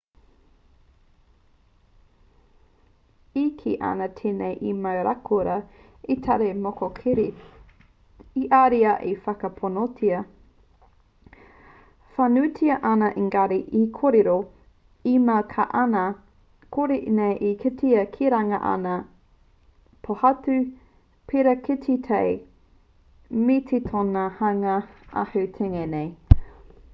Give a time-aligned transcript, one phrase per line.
[3.39, 5.57] e kī ana tēnei i mau raukura
[6.13, 7.25] ētahi mokoweri
[8.37, 10.21] he ariā e whakaponotia
[12.15, 14.33] whānuitia ana engari he kōrero
[15.13, 18.95] e mau ana ka kore nei e kitea ki runga anga
[20.09, 20.57] pōhatu
[21.33, 22.33] pērā ki te tae
[23.51, 24.79] me te tōna hanga
[25.25, 26.11] ahu tengi nei